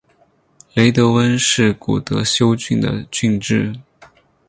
[0.73, 3.71] 雷德温是古德休郡的郡治。